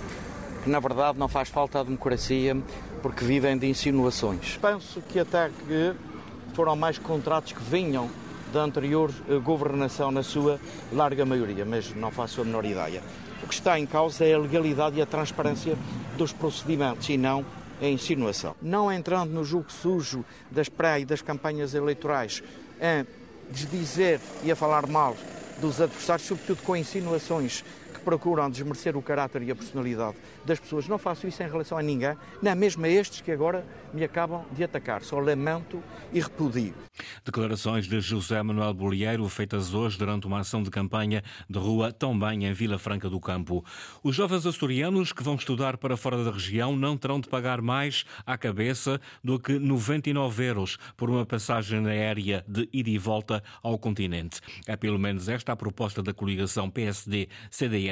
que 0.64 0.70
na 0.70 0.80
verdade 0.80 1.18
não 1.18 1.28
faz 1.28 1.50
falta 1.50 1.80
à 1.80 1.82
democracia 1.82 2.56
porque 3.02 3.26
vivem 3.26 3.58
de 3.58 3.66
insinuações. 3.66 4.56
Penso 4.56 5.02
que 5.02 5.18
até 5.18 5.50
que 5.50 5.94
foram 6.54 6.74
mais 6.74 6.96
contratos 6.98 7.52
que 7.52 7.62
vinham 7.62 8.08
da 8.56 8.62
anterior 8.62 9.10
eh, 9.28 9.36
governação 9.36 10.10
na 10.10 10.22
sua 10.22 10.58
larga 10.90 11.26
maioria, 11.26 11.64
mas 11.66 11.94
não 11.94 12.10
faço 12.10 12.40
a 12.40 12.44
menor 12.44 12.64
ideia. 12.64 13.02
O 13.42 13.46
que 13.46 13.52
está 13.52 13.78
em 13.78 13.84
causa 13.84 14.25
é 14.25 14.32
a 14.32 14.38
legalidade 14.38 14.96
e 14.96 15.02
a 15.02 15.06
transparência 15.06 15.76
dos 16.16 16.32
procedimentos 16.32 17.06
e 17.10 17.18
não 17.18 17.44
a 17.82 17.86
insinuação. 17.86 18.56
Não 18.62 18.90
entrando 18.90 19.30
no 19.30 19.44
jogo 19.44 19.70
sujo 19.70 20.25
das 20.50 20.70
pré 20.70 21.00
e 21.00 21.04
das 21.04 21.20
campanhas 21.20 21.75
eleitorais, 21.75 22.42
a 22.80 23.04
desdizer 23.50 24.20
e 24.42 24.50
a 24.50 24.56
falar 24.56 24.86
mal 24.86 25.14
dos 25.60 25.78
adversários, 25.78 26.26
sobretudo 26.26 26.62
com 26.62 26.75
insinuações 26.75 27.62
procuram 28.06 28.48
desmerecer 28.48 28.96
o 28.96 29.02
caráter 29.02 29.42
e 29.42 29.50
a 29.50 29.56
personalidade 29.56 30.16
das 30.44 30.60
pessoas. 30.60 30.86
Não 30.86 30.96
faço 30.96 31.26
isso 31.26 31.42
em 31.42 31.48
relação 31.48 31.76
a 31.76 31.82
ninguém, 31.82 32.16
nem 32.40 32.54
mesmo 32.54 32.86
a 32.86 32.88
estes 32.88 33.20
que 33.20 33.32
agora 33.32 33.66
me 33.92 34.04
acabam 34.04 34.44
de 34.52 34.62
atacar. 34.62 35.02
Só 35.02 35.18
lamento 35.18 35.82
e 36.12 36.20
repudio. 36.20 36.72
Declarações 37.25 37.88
de 37.88 38.00
José 38.00 38.40
Manuel 38.44 38.72
Bolieiro 38.72 39.28
feitas 39.28 39.75
hoje 39.75 39.98
durante 39.98 40.25
uma 40.25 40.38
ação 40.38 40.62
de 40.62 40.70
campanha 40.70 41.20
de 41.50 41.58
rua 41.58 41.92
também 41.92 42.46
em 42.46 42.52
Vila 42.52 42.78
Franca 42.78 43.10
do 43.10 43.18
Campo. 43.18 43.64
Os 44.04 44.14
jovens 44.14 44.46
açorianos 44.46 45.12
que 45.12 45.25
vão 45.25 45.34
estudar 45.34 45.76
para 45.76 45.96
fora 45.96 46.22
da 46.22 46.30
região 46.30 46.76
não 46.76 46.96
terão 46.96 47.18
de 47.18 47.28
pagar 47.28 47.60
mais 47.60 48.04
à 48.25 48.38
cabeça 48.38 49.00
do 49.22 49.36
que 49.36 49.58
99 49.58 50.44
euros 50.44 50.78
por 50.96 51.10
uma 51.10 51.26
passagem 51.26 51.84
aérea 51.88 52.44
de 52.46 52.68
ida 52.72 52.88
e 52.88 52.98
volta 52.98 53.42
ao 53.60 53.76
continente. 53.76 54.40
É 54.64 54.76
pelo 54.76 54.98
menos 54.98 55.28
esta 55.28 55.52
a 55.52 55.56
proposta 55.56 56.04
da 56.04 56.14
coligação 56.14 56.70
PSD, 56.70 57.28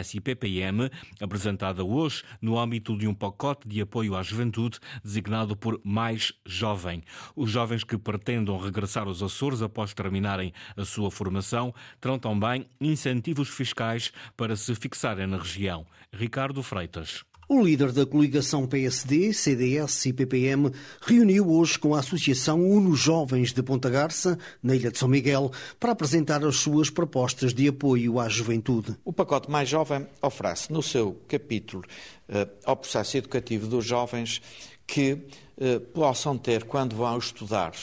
CDS 0.04 0.14
e 0.14 0.20
PPM, 0.20 0.90
apresentada 1.20 1.82
hoje 1.82 2.22
no 2.40 2.58
âmbito 2.58 2.96
de 2.96 3.08
um 3.08 3.14
pacote 3.14 3.66
de 3.66 3.80
apoio 3.80 4.14
à 4.14 4.22
juventude 4.22 4.78
designado 5.02 5.56
por 5.56 5.80
Mais 5.82 6.32
Jovem. 6.44 7.02
Os 7.34 7.50
jovens 7.50 7.82
que 7.82 7.96
pretendam 7.96 8.58
regressar 8.58 9.06
aos 9.08 9.22
Açores 9.22 9.62
após 9.62 9.94
terminarem 9.94 10.52
a 10.76 10.84
sua 10.84 11.10
formação 11.10 11.74
terão 12.00 12.18
também 12.18 12.66
incentivos 12.80 13.48
fiscais 13.48 14.12
para 14.36 14.54
se 14.54 14.74
fixarem 14.74 15.26
na 15.26 15.38
região. 15.38 15.86
Ricardo 16.12 16.62
Freitas. 16.62 17.24
O 17.46 17.62
líder 17.62 17.92
da 17.92 18.06
coligação 18.06 18.66
PSD, 18.66 19.34
CDS 19.34 20.06
e 20.06 20.14
PPM 20.14 20.70
reuniu 21.02 21.50
hoje 21.50 21.78
com 21.78 21.94
a 21.94 21.98
Associação 21.98 22.58
Uno 22.66 22.96
Jovens 22.96 23.52
de 23.52 23.62
Ponta 23.62 23.90
Garça, 23.90 24.38
na 24.62 24.74
Ilha 24.74 24.90
de 24.90 24.98
São 24.98 25.06
Miguel, 25.06 25.52
para 25.78 25.92
apresentar 25.92 26.42
as 26.42 26.56
suas 26.56 26.88
propostas 26.88 27.52
de 27.52 27.68
apoio 27.68 28.18
à 28.18 28.30
juventude. 28.30 28.96
O 29.04 29.12
pacote 29.12 29.50
Mais 29.50 29.68
Jovem 29.68 30.06
oferece 30.22 30.72
no 30.72 30.82
seu 30.82 31.20
capítulo 31.28 31.84
eh, 32.30 32.48
ao 32.64 32.78
processo 32.78 33.18
educativo 33.18 33.66
dos 33.66 33.84
jovens 33.84 34.40
que 34.86 35.18
eh, 35.58 35.78
possam 35.78 36.38
ter, 36.38 36.64
quando 36.64 36.96
vão 36.96 37.18
estudar 37.18 37.74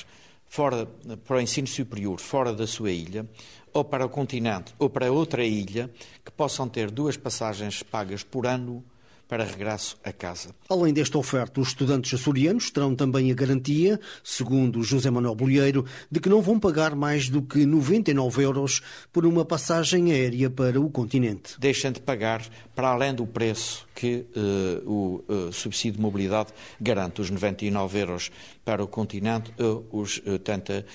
fora, 0.47 0.87
para 1.23 1.37
o 1.37 1.39
ensino 1.39 1.67
superior 1.67 2.19
fora 2.19 2.51
da 2.51 2.65
sua 2.65 2.89
ilha, 2.89 3.29
ou 3.71 3.85
para 3.85 4.07
o 4.07 4.09
continente 4.09 4.73
ou 4.79 4.89
para 4.89 5.11
outra 5.11 5.45
ilha, 5.45 5.87
que 6.25 6.31
possam 6.31 6.67
ter 6.67 6.89
duas 6.89 7.15
passagens 7.15 7.83
pagas 7.83 8.23
por 8.23 8.47
ano 8.47 8.83
para 9.31 9.45
regresso 9.45 9.97
a 10.03 10.11
casa. 10.11 10.49
Além 10.67 10.93
desta 10.93 11.17
oferta, 11.17 11.61
os 11.61 11.69
estudantes 11.69 12.13
açorianos 12.13 12.69
terão 12.69 12.93
também 12.93 13.31
a 13.31 13.33
garantia, 13.33 13.97
segundo 14.21 14.83
José 14.83 15.09
Manuel 15.09 15.35
Bolheiro, 15.35 15.85
de 16.11 16.19
que 16.19 16.27
não 16.27 16.41
vão 16.41 16.59
pagar 16.59 16.97
mais 16.97 17.29
do 17.29 17.41
que 17.41 17.65
99 17.65 18.43
euros 18.43 18.81
por 19.09 19.25
uma 19.25 19.45
passagem 19.45 20.11
aérea 20.11 20.49
para 20.49 20.81
o 20.81 20.89
continente. 20.89 21.57
Deixem 21.57 21.93
de 21.93 22.01
pagar 22.01 22.45
para 22.75 22.89
além 22.89 23.15
do 23.15 23.25
preço 23.25 23.87
que 23.95 24.25
uh, 24.35 24.91
o 24.91 25.23
uh, 25.29 25.53
subsídio 25.53 25.93
de 25.93 26.01
mobilidade 26.01 26.51
garante, 26.81 27.21
os 27.21 27.29
99 27.29 27.99
euros 27.99 28.31
para 28.65 28.83
o 28.83 28.87
continente 28.87 29.53
ou 29.57 29.87
os 29.93 30.21
80 30.27 30.85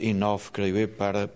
e 0.00 0.12
9, 0.12 0.50
creio 0.52 0.76
eu, 0.76 0.88
para 0.88 1.30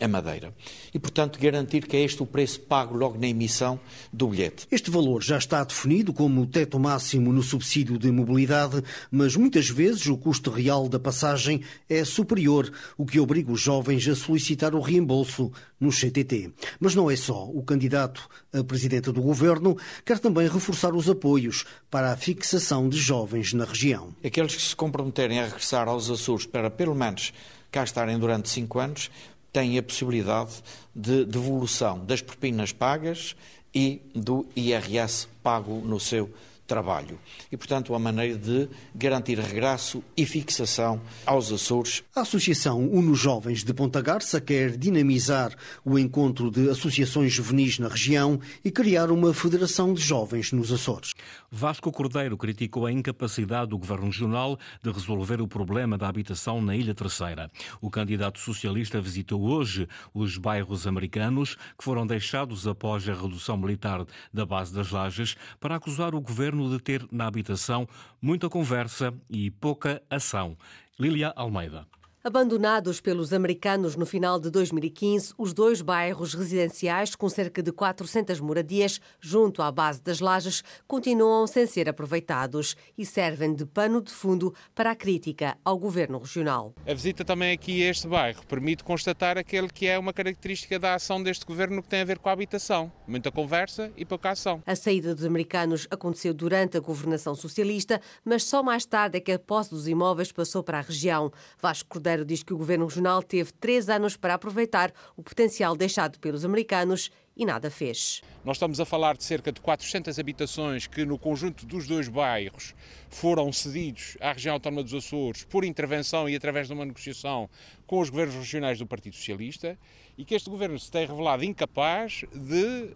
a 0.00 0.08
Madeira. 0.08 0.54
E, 0.94 0.98
portanto, 0.98 1.38
garantir 1.40 1.86
que 1.86 1.96
é 1.96 2.02
este 2.02 2.22
o 2.22 2.26
preço 2.26 2.60
pago 2.60 2.96
logo 2.96 3.18
na 3.18 3.26
emissão 3.26 3.78
do 4.12 4.28
bilhete. 4.28 4.66
Este 4.70 4.90
valor 4.90 5.22
já 5.22 5.38
está 5.38 5.62
definido 5.64 6.12
como 6.12 6.42
o 6.42 6.46
teto 6.46 6.78
máximo 6.78 7.32
no 7.32 7.42
subsídio 7.42 7.98
de 7.98 8.10
mobilidade, 8.10 8.82
mas 9.10 9.36
muitas 9.36 9.68
vezes 9.68 10.06
o 10.06 10.16
custo 10.16 10.50
real 10.50 10.88
da 10.88 10.98
passagem 10.98 11.62
é 11.88 12.04
superior, 12.04 12.70
o 12.96 13.04
que 13.04 13.20
obriga 13.20 13.52
os 13.52 13.60
jovens 13.60 14.06
a 14.08 14.14
solicitar 14.14 14.74
o 14.74 14.80
reembolso 14.80 15.52
no 15.78 15.90
CTT. 15.90 16.52
Mas 16.78 16.94
não 16.94 17.10
é 17.10 17.16
só. 17.16 17.44
O 17.44 17.62
candidato 17.62 18.28
a 18.52 18.62
presidente 18.62 19.10
do 19.10 19.22
governo 19.22 19.76
quer 20.04 20.18
também 20.18 20.48
reforçar 20.48 20.94
os 20.94 21.08
apoios 21.08 21.64
para 21.90 22.12
a 22.12 22.16
fixação 22.16 22.88
de 22.88 22.98
jovens 22.98 23.52
na 23.52 23.64
região. 23.64 24.14
Aqueles 24.24 24.54
que 24.54 24.62
se 24.62 24.76
comprometerem 24.76 25.40
a 25.40 25.44
regressar 25.44 25.88
aos 25.88 26.10
Açores 26.10 26.46
para, 26.46 26.70
pelo 26.70 26.94
menos, 26.94 27.32
cá 27.70 27.84
estarem 27.84 28.18
durante 28.18 28.48
cinco 28.48 28.78
anos, 28.78 29.10
têm 29.52 29.78
a 29.78 29.82
possibilidade 29.82 30.62
de 30.94 31.24
devolução 31.24 32.04
das 32.04 32.20
propinas 32.20 32.72
pagas 32.72 33.34
e 33.74 34.00
do 34.14 34.46
IRS 34.56 35.28
pago 35.42 35.80
no 35.84 35.98
seu 35.98 36.30
trabalho. 36.70 37.18
E, 37.50 37.56
portanto, 37.56 37.90
uma 37.90 37.98
maneira 37.98 38.38
de 38.38 38.68
garantir 38.94 39.40
regresso 39.40 40.04
e 40.16 40.24
fixação 40.24 41.00
aos 41.26 41.50
Açores. 41.50 42.04
A 42.14 42.20
Associação 42.20 42.88
Uno 42.88 43.12
Jovens 43.12 43.64
de 43.64 43.74
Ponta 43.74 44.00
Garça 44.00 44.40
quer 44.40 44.76
dinamizar 44.76 45.52
o 45.84 45.98
encontro 45.98 46.48
de 46.48 46.70
associações 46.70 47.32
juvenis 47.32 47.80
na 47.80 47.88
região 47.88 48.38
e 48.64 48.70
criar 48.70 49.10
uma 49.10 49.34
federação 49.34 49.92
de 49.92 50.00
jovens 50.00 50.52
nos 50.52 50.70
Açores. 50.70 51.12
Vasco 51.50 51.90
Cordeiro 51.90 52.36
criticou 52.36 52.86
a 52.86 52.92
incapacidade 52.92 53.70
do 53.70 53.78
Governo 53.78 54.06
Regional 54.06 54.56
de 54.80 54.92
resolver 54.92 55.40
o 55.40 55.48
problema 55.48 55.98
da 55.98 56.08
habitação 56.08 56.62
na 56.62 56.76
Ilha 56.76 56.94
Terceira. 56.94 57.50
O 57.80 57.90
candidato 57.90 58.38
socialista 58.38 59.00
visitou 59.00 59.42
hoje 59.42 59.88
os 60.14 60.38
bairros 60.38 60.86
americanos 60.86 61.56
que 61.76 61.82
foram 61.82 62.06
deixados 62.06 62.68
após 62.68 63.08
a 63.08 63.14
redução 63.14 63.56
militar 63.56 64.06
da 64.32 64.46
base 64.46 64.72
das 64.72 64.92
lajes 64.92 65.36
para 65.58 65.74
acusar 65.74 66.14
o 66.14 66.20
governo 66.20 66.59
de 66.68 66.82
ter 66.82 67.06
na 67.10 67.26
habitação 67.26 67.88
muita 68.20 68.50
conversa 68.50 69.14
e 69.30 69.50
pouca 69.50 70.02
ação. 70.10 70.56
Lilia 70.98 71.32
Almeida. 71.34 71.86
Abandonados 72.22 73.00
pelos 73.00 73.32
americanos 73.32 73.96
no 73.96 74.04
final 74.04 74.38
de 74.38 74.50
2015, 74.50 75.32
os 75.38 75.54
dois 75.54 75.80
bairros 75.80 76.34
residenciais, 76.34 77.16
com 77.16 77.30
cerca 77.30 77.62
de 77.62 77.72
400 77.72 78.38
moradias, 78.40 79.00
junto 79.18 79.62
à 79.62 79.72
base 79.72 80.02
das 80.02 80.20
lajes, 80.20 80.62
continuam 80.86 81.46
sem 81.46 81.66
ser 81.66 81.88
aproveitados 81.88 82.76
e 82.98 83.06
servem 83.06 83.54
de 83.54 83.64
pano 83.64 84.02
de 84.02 84.12
fundo 84.12 84.54
para 84.74 84.90
a 84.90 84.94
crítica 84.94 85.56
ao 85.64 85.78
governo 85.78 86.18
regional. 86.18 86.74
A 86.86 86.92
visita 86.92 87.24
também 87.24 87.52
aqui 87.52 87.82
a 87.82 87.88
este 87.88 88.06
bairro 88.06 88.44
permite 88.46 88.84
constatar 88.84 89.38
aquele 89.38 89.70
que 89.70 89.86
é 89.86 89.98
uma 89.98 90.12
característica 90.12 90.78
da 90.78 90.96
ação 90.96 91.22
deste 91.22 91.46
governo 91.46 91.82
que 91.82 91.88
tem 91.88 92.02
a 92.02 92.04
ver 92.04 92.18
com 92.18 92.28
a 92.28 92.32
habitação. 92.32 92.92
Muita 93.08 93.32
conversa 93.32 93.90
e 93.96 94.04
pouca 94.04 94.32
ação. 94.32 94.62
A 94.66 94.76
saída 94.76 95.14
dos 95.14 95.24
americanos 95.24 95.88
aconteceu 95.90 96.34
durante 96.34 96.76
a 96.76 96.80
governação 96.80 97.34
socialista, 97.34 97.98
mas 98.22 98.44
só 98.44 98.62
mais 98.62 98.84
tarde 98.84 99.16
é 99.16 99.20
que 99.22 99.32
a 99.32 99.38
posse 99.38 99.70
dos 99.70 99.88
imóveis 99.88 100.30
passou 100.30 100.62
para 100.62 100.80
a 100.80 100.82
região. 100.82 101.32
Vasco 101.58 101.88
Cordeiro 102.10 102.24
diz 102.24 102.42
que 102.42 102.52
o 102.52 102.58
governo 102.58 102.86
regional 102.86 103.22
teve 103.22 103.52
três 103.52 103.88
anos 103.88 104.16
para 104.16 104.34
aproveitar 104.34 104.92
o 105.16 105.22
potencial 105.22 105.76
deixado 105.76 106.18
pelos 106.18 106.44
americanos 106.44 107.10
e 107.36 107.46
nada 107.46 107.70
fez. 107.70 108.20
Nós 108.44 108.56
estamos 108.56 108.80
a 108.80 108.84
falar 108.84 109.16
de 109.16 109.22
cerca 109.22 109.52
de 109.52 109.60
400 109.60 110.18
habitações 110.18 110.88
que, 110.88 111.04
no 111.04 111.16
conjunto 111.16 111.64
dos 111.64 111.86
dois 111.86 112.08
bairros, 112.08 112.74
foram 113.08 113.52
cedidos 113.52 114.16
à 114.20 114.32
região 114.32 114.54
autónoma 114.54 114.82
dos 114.82 114.92
Açores 114.92 115.44
por 115.44 115.64
intervenção 115.64 116.28
e 116.28 116.34
através 116.34 116.66
de 116.66 116.72
uma 116.72 116.84
negociação 116.84 117.48
com 117.86 118.00
os 118.00 118.10
governos 118.10 118.34
regionais 118.34 118.78
do 118.78 118.86
Partido 118.86 119.14
Socialista 119.14 119.78
e 120.18 120.24
que 120.24 120.34
este 120.34 120.50
governo 120.50 120.78
se 120.78 120.90
tem 120.90 121.06
revelado 121.06 121.44
incapaz 121.44 122.24
de 122.34 122.64
eh, 122.64 122.90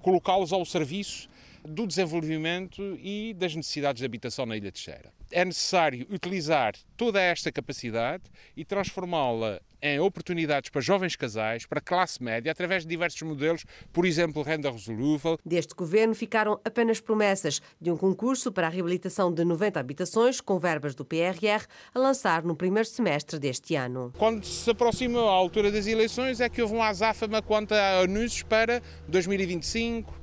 colocá-los 0.00 0.52
ao 0.52 0.64
serviço 0.64 1.28
do 1.64 1.86
desenvolvimento 1.86 2.98
e 3.00 3.34
das 3.34 3.54
necessidades 3.54 4.00
de 4.00 4.06
habitação 4.06 4.46
na 4.46 4.56
Ilha 4.56 4.70
de 4.70 4.82
Terceira. 4.82 5.12
É 5.30 5.44
necessário 5.44 6.06
utilizar 6.10 6.74
toda 6.96 7.20
esta 7.20 7.50
capacidade 7.50 8.24
e 8.56 8.64
transformá-la 8.64 9.60
em 9.82 9.98
oportunidades 9.98 10.70
para 10.70 10.80
jovens 10.80 11.16
casais, 11.16 11.66
para 11.66 11.80
classe 11.80 12.22
média, 12.22 12.52
através 12.52 12.84
de 12.84 12.88
diversos 12.88 13.20
modelos, 13.22 13.64
por 13.92 14.06
exemplo, 14.06 14.42
renda 14.42 14.70
resolúvel. 14.70 15.38
Deste 15.44 15.74
governo 15.74 16.14
ficaram 16.14 16.60
apenas 16.64 17.00
promessas 17.00 17.60
de 17.80 17.90
um 17.90 17.96
concurso 17.96 18.52
para 18.52 18.68
a 18.68 18.70
reabilitação 18.70 19.32
de 19.32 19.44
90 19.44 19.80
habitações 19.80 20.40
com 20.40 20.58
verbas 20.58 20.94
do 20.94 21.04
PRR 21.04 21.66
a 21.92 21.98
lançar 21.98 22.44
no 22.44 22.54
primeiro 22.54 22.88
semestre 22.88 23.38
deste 23.40 23.74
ano. 23.74 24.12
Quando 24.16 24.44
se 24.44 24.70
aproxima 24.70 25.18
a 25.18 25.32
altura 25.32 25.72
das 25.72 25.86
eleições 25.86 26.40
é 26.40 26.48
que 26.48 26.62
houve 26.62 26.74
um 26.74 26.82
azáfama 26.82 27.42
quanto 27.42 27.74
a 27.74 28.00
anúncios 28.00 28.44
para 28.44 28.80
2025, 29.08 30.12
uh, 30.12 30.21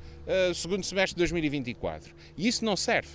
segundo 0.53 0.83
semestre 0.83 1.15
de 1.15 1.19
2024. 1.19 2.13
E 2.37 2.47
isso 2.47 2.63
não 2.63 2.75
serve 2.75 3.09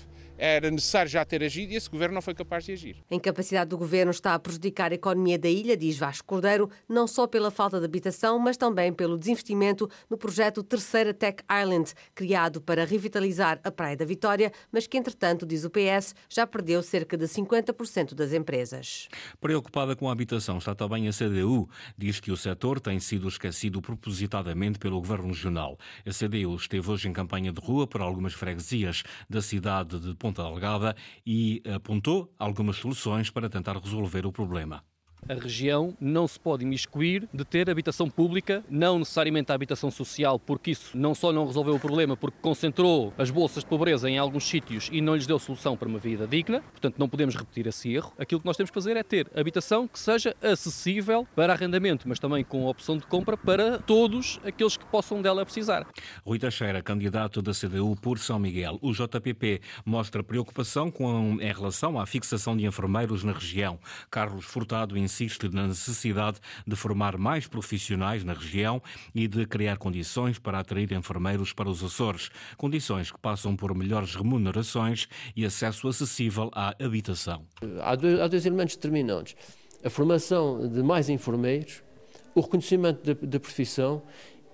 era 0.44 0.70
necessário 0.70 1.10
já 1.10 1.24
ter 1.24 1.42
agido 1.42 1.72
e 1.72 1.76
esse 1.76 1.88
governo 1.88 2.14
não 2.14 2.22
foi 2.22 2.34
capaz 2.34 2.64
de 2.64 2.72
agir. 2.72 2.96
A 3.10 3.14
incapacidade 3.14 3.70
do 3.70 3.78
governo 3.78 4.10
está 4.10 4.34
a 4.34 4.38
prejudicar 4.38 4.92
a 4.92 4.94
economia 4.94 5.38
da 5.38 5.48
ilha, 5.48 5.74
diz 5.74 5.96
Vasco 5.96 6.26
Cordeiro, 6.26 6.68
não 6.86 7.06
só 7.06 7.26
pela 7.26 7.50
falta 7.50 7.78
de 7.78 7.86
habitação, 7.86 8.38
mas 8.38 8.58
também 8.58 8.92
pelo 8.92 9.16
desinvestimento 9.16 9.88
no 10.08 10.18
projeto 10.18 10.62
Terceira 10.62 11.14
Tech 11.14 11.42
Island, 11.50 11.94
criado 12.14 12.60
para 12.60 12.84
revitalizar 12.84 13.58
a 13.64 13.70
Praia 13.70 13.96
da 13.96 14.04
Vitória, 14.04 14.52
mas 14.70 14.86
que, 14.86 14.98
entretanto, 14.98 15.46
diz 15.46 15.64
o 15.64 15.70
PS, 15.70 16.14
já 16.28 16.46
perdeu 16.46 16.82
cerca 16.82 17.16
de 17.16 17.24
50% 17.24 18.12
das 18.12 18.34
empresas. 18.34 19.08
Preocupada 19.40 19.96
com 19.96 20.10
a 20.10 20.12
habitação 20.12 20.58
está 20.58 20.74
também 20.74 21.08
a 21.08 21.12
CDU. 21.12 21.68
Diz 21.96 22.20
que 22.20 22.30
o 22.30 22.36
setor 22.36 22.80
tem 22.80 23.00
sido 23.00 23.28
esquecido 23.28 23.80
propositadamente 23.80 24.78
pelo 24.78 25.00
governo 25.00 25.28
regional. 25.28 25.78
A 26.06 26.10
CDU 26.10 26.54
esteve 26.56 26.90
hoje 26.90 27.08
em 27.08 27.12
campanha 27.14 27.50
de 27.50 27.60
rua 27.60 27.86
por 27.86 28.02
algumas 28.02 28.34
freguesias 28.34 29.02
da 29.28 29.40
cidade 29.40 29.98
de 29.98 30.14
Ponta 30.34 30.42
Delgada 30.42 30.96
e 31.24 31.62
apontou 31.72 32.34
algumas 32.38 32.76
soluções 32.76 33.30
para 33.30 33.48
tentar 33.48 33.76
resolver 33.78 34.26
o 34.26 34.32
problema. 34.32 34.84
A 35.26 35.32
região 35.32 35.96
não 35.98 36.28
se 36.28 36.38
pode 36.38 36.64
imiscuir 36.64 37.26
de 37.32 37.46
ter 37.46 37.70
habitação 37.70 38.10
pública, 38.10 38.62
não 38.68 38.98
necessariamente 38.98 39.50
a 39.50 39.54
habitação 39.54 39.90
social, 39.90 40.38
porque 40.38 40.72
isso 40.72 40.94
não 40.94 41.14
só 41.14 41.32
não 41.32 41.46
resolveu 41.46 41.76
o 41.76 41.80
problema, 41.80 42.14
porque 42.14 42.36
concentrou 42.42 43.10
as 43.16 43.30
bolsas 43.30 43.64
de 43.64 43.70
pobreza 43.70 44.10
em 44.10 44.18
alguns 44.18 44.44
sítios 44.44 44.90
e 44.92 45.00
não 45.00 45.14
lhes 45.14 45.26
deu 45.26 45.38
solução 45.38 45.78
para 45.78 45.88
uma 45.88 45.98
vida 45.98 46.26
digna, 46.26 46.60
portanto 46.60 46.96
não 46.98 47.08
podemos 47.08 47.34
repetir 47.34 47.66
esse 47.66 47.90
erro. 47.90 48.12
Aquilo 48.18 48.38
que 48.38 48.46
nós 48.46 48.56
temos 48.58 48.70
que 48.70 48.74
fazer 48.74 48.98
é 48.98 49.02
ter 49.02 49.26
habitação 49.34 49.88
que 49.88 49.98
seja 49.98 50.36
acessível 50.42 51.26
para 51.34 51.54
arrendamento, 51.54 52.06
mas 52.06 52.18
também 52.18 52.44
com 52.44 52.66
opção 52.66 52.98
de 52.98 53.06
compra 53.06 53.34
para 53.34 53.78
todos 53.78 54.38
aqueles 54.44 54.76
que 54.76 54.84
possam 54.84 55.22
dela 55.22 55.42
precisar. 55.46 55.86
Rui 56.22 56.38
Teixeira, 56.38 56.82
candidato 56.82 57.40
da 57.40 57.52
CDU 57.52 57.96
por 57.96 58.18
São 58.18 58.38
Miguel. 58.38 58.78
O 58.82 58.92
JPP 58.92 59.62
mostra 59.86 60.22
preocupação 60.22 60.90
com, 60.90 61.38
em 61.40 61.52
relação 61.52 61.98
à 61.98 62.04
fixação 62.04 62.54
de 62.54 62.66
enfermeiros 62.66 63.24
na 63.24 63.32
região. 63.32 63.78
Carlos 64.10 64.44
Furtado 64.44 64.98
insiste 64.98 65.13
na 65.52 65.66
necessidade 65.66 66.38
de 66.66 66.74
formar 66.76 67.16
mais 67.16 67.46
profissionais 67.46 68.24
na 68.24 68.32
região 68.32 68.82
e 69.14 69.28
de 69.28 69.46
criar 69.46 69.78
condições 69.78 70.38
para 70.38 70.58
atrair 70.58 70.92
enfermeiros 70.92 71.52
para 71.52 71.68
os 71.68 71.82
Açores. 71.82 72.30
Condições 72.56 73.10
que 73.10 73.18
passam 73.18 73.54
por 73.54 73.74
melhores 73.74 74.14
remunerações 74.14 75.06
e 75.36 75.44
acesso 75.44 75.88
acessível 75.88 76.50
à 76.52 76.74
habitação. 76.82 77.46
Há 77.82 77.94
dois, 77.94 78.20
há 78.20 78.28
dois 78.28 78.46
elementos 78.46 78.76
determinantes. 78.76 79.36
A 79.84 79.90
formação 79.90 80.66
de 80.68 80.82
mais 80.82 81.08
enfermeiros, 81.08 81.82
o 82.34 82.40
reconhecimento 82.40 83.14
da 83.14 83.38
profissão 83.38 84.02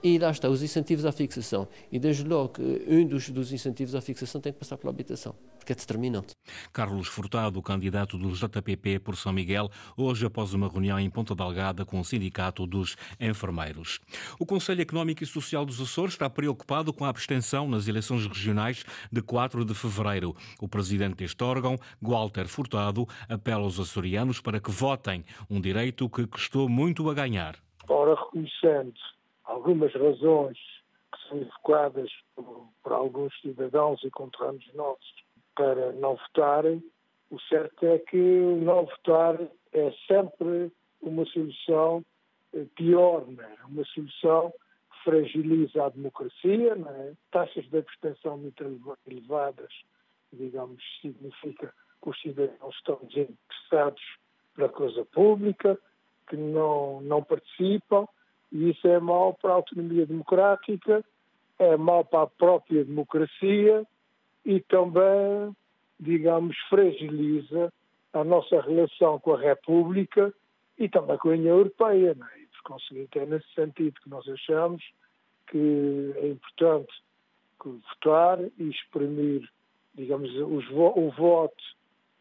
e 0.02 0.19
lá 0.19 0.31
está, 0.31 0.49
os 0.49 0.62
incentivos 0.62 1.05
à 1.05 1.12
fixação. 1.12 1.69
E 1.93 1.99
desde 1.99 2.25
logo, 2.25 2.55
um 2.88 3.07
dos, 3.07 3.31
dos 3.31 3.52
incentivos 3.52 3.95
à 3.95 4.00
fixação 4.00 4.40
tem 4.40 4.52
que 4.52 4.59
passar 4.59 4.76
pela 4.76 4.93
habitação 4.93 5.35
porque 5.61 5.73
é 5.73 5.76
determinante. 5.76 6.35
Carlos 6.73 7.07
Furtado, 7.07 7.62
candidato 7.62 8.19
do 8.19 8.31
JPP 8.33 8.99
por 8.99 9.17
São 9.17 9.33
Miguel, 9.33 9.71
hoje 9.97 10.26
após 10.26 10.52
uma 10.55 10.69
reunião 10.69 10.99
em 10.99 11.09
Ponta 11.09 11.35
Delgada 11.35 11.85
com 11.85 12.00
o 12.00 12.05
Sindicato 12.05 12.67
dos 12.67 12.97
Enfermeiros. 13.21 14.00
O 14.38 14.47
Conselho 14.47 14.81
Económico 14.81 15.23
e 15.23 15.26
Social 15.26 15.64
dos 15.64 15.81
Açores 15.81 16.14
está 16.14 16.29
preocupado 16.29 16.93
com 16.93 17.05
a 17.05 17.09
abstenção 17.09 17.69
nas 17.69 17.87
eleições 17.87 18.26
regionais 18.26 18.85
de 19.12 19.23
4 19.23 19.64
de 19.64 19.75
fevereiro. 19.75 20.35
O 20.61 20.69
presidente 20.69 21.17
deste 21.17 21.45
órgão, 21.45 21.76
Walter 22.00 22.49
Furtado, 22.49 23.07
apela 23.29 23.62
aos 23.62 23.79
açorianos 23.79 24.40
para 24.40 24.61
que 24.61 24.71
votem, 24.71 25.25
um 25.49 25.61
direito 25.61 26.09
que 26.09 26.26
custou 26.26 26.69
muito 26.69 27.09
a 27.11 27.14
ganhar. 27.14 27.57
Ora, 27.88 28.14
reconhecendo 28.14 28.95
algumas 29.45 29.93
razões 29.93 30.57
que 31.12 31.29
são 31.29 31.38
evocadas 31.38 32.11
por, 32.35 32.69
por 32.83 32.93
alguns 32.93 33.33
cidadãos 33.40 34.02
e 34.05 34.11
conterrâneos 34.11 34.75
nossos 34.75 35.21
para 35.61 35.93
não 35.93 36.17
votarem, 36.17 36.83
o 37.31 37.38
certo 37.38 37.85
é 37.85 37.99
que 37.99 38.17
não 38.17 38.87
votar 38.87 39.38
é 39.75 39.93
sempre 40.09 40.73
uma 41.02 41.26
solução 41.26 42.02
eh, 42.55 42.64
pior, 42.75 43.26
não 43.31 43.45
é? 43.45 43.57
uma 43.69 43.85
solução 43.85 44.50
que 44.90 45.05
fragiliza 45.05 45.85
a 45.85 45.90
democracia, 45.90 46.75
não 46.75 46.90
é? 46.90 47.12
taxas 47.31 47.69
de 47.69 47.76
abstenção 47.76 48.38
muito 48.38 48.64
elevadas, 49.07 49.71
digamos, 50.33 50.83
significa 51.02 51.75
que 52.02 52.09
os 52.09 52.19
cidadãos 52.23 52.75
estão 52.76 52.99
desinteressados 53.02 54.02
pela 54.57 54.71
coisa 54.71 55.05
pública, 55.12 55.79
que 56.26 56.38
não, 56.38 57.02
não 57.02 57.23
participam, 57.23 58.09
e 58.50 58.71
isso 58.71 58.88
é 58.88 58.99
mau 58.99 59.35
para 59.35 59.50
a 59.50 59.57
autonomia 59.57 60.07
democrática, 60.07 61.05
é 61.59 61.76
mau 61.76 62.02
para 62.02 62.23
a 62.23 62.26
própria 62.26 62.83
democracia 62.83 63.87
e 64.44 64.61
também, 64.61 65.54
digamos, 65.99 66.56
fragiliza 66.68 67.73
a 68.12 68.25
nossa 68.25 68.61
relação 68.61 69.18
com 69.20 69.35
a 69.35 69.40
República 69.40 70.32
e 70.78 70.88
também 70.88 71.16
com 71.18 71.28
a 71.28 71.32
União 71.32 71.59
Europeia. 71.59 72.14
Não 72.14 72.26
é? 72.26 72.40
E, 72.40 72.47
por 72.47 72.62
conseguinte, 72.62 73.18
é 73.18 73.26
nesse 73.26 73.52
sentido 73.54 74.00
que 74.00 74.09
nós 74.09 74.26
achamos 74.28 74.82
que 75.49 76.14
é 76.16 76.28
importante 76.28 76.92
votar 77.62 78.40
e 78.40 78.70
exprimir, 78.70 79.49
digamos, 79.94 80.30
os, 80.35 80.68
o 80.70 81.11
voto 81.11 81.62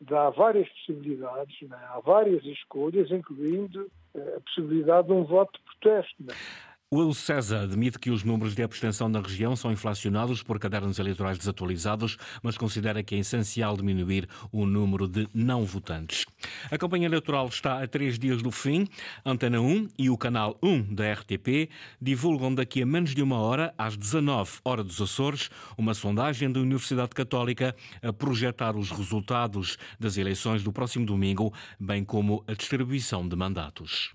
dá 0.02 0.30
várias 0.30 0.68
possibilidades, 0.70 1.56
é? 1.64 1.76
há 1.76 2.00
várias 2.00 2.44
escolhas, 2.46 3.12
incluindo 3.12 3.90
eh, 4.14 4.36
a 4.38 4.42
possibilidade 4.42 5.08
de 5.08 5.14
um 5.14 5.24
voto 5.24 5.60
de 5.60 5.66
protesto. 5.66 6.24
É? 6.30 6.69
O 6.92 7.14
César 7.14 7.66
admite 7.66 8.00
que 8.00 8.10
os 8.10 8.24
números 8.24 8.56
de 8.56 8.64
abstenção 8.64 9.08
na 9.08 9.22
região 9.22 9.56
são 9.56 9.72
inflacionados 9.72 10.42
por 10.42 10.58
cadernos 10.58 10.98
eleitorais 10.98 11.38
desatualizados, 11.38 12.18
mas 12.42 12.58
considera 12.58 13.04
que 13.04 13.14
é 13.14 13.20
essencial 13.20 13.78
diminuir 13.78 14.28
o 14.52 14.66
número 14.66 15.08
de 15.08 15.28
não 15.32 15.66
votantes. 15.66 16.26
A 16.72 16.80
campanha 16.80 17.06
eleitoral 17.06 17.48
está 17.48 17.84
a 17.84 17.88
três 17.88 18.18
dias 18.18 18.42
do 18.42 18.50
fim. 18.50 18.88
Antena 19.24 19.62
1 19.62 19.90
e 20.00 20.10
o 20.10 20.18
canal 20.18 20.58
1 20.64 20.96
da 20.96 21.14
RTP 21.14 21.70
divulgam 22.02 22.56
daqui 22.56 22.82
a 22.82 22.88
menos 22.88 23.14
de 23.14 23.22
uma 23.22 23.38
hora, 23.38 23.72
às 23.78 23.96
19 23.96 24.54
horas 24.66 24.86
dos 24.88 25.00
Açores, 25.00 25.52
uma 25.78 25.94
sondagem 25.94 26.52
da 26.52 26.60
Universidade 26.60 27.12
Católica 27.12 27.76
a 28.02 28.12
projetar 28.12 28.76
os 28.76 28.90
resultados 28.90 29.78
das 30.00 30.18
eleições 30.18 30.64
do 30.64 30.74
próximo 30.74 31.06
domingo, 31.06 31.54
bem 31.80 32.04
como 32.04 32.44
a 32.48 32.54
distribuição 32.56 33.30
de 33.30 33.36
mandatos. 33.36 34.12